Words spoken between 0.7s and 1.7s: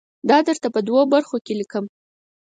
په دوو برخو کې